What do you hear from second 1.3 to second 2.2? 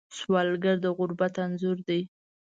انځور دی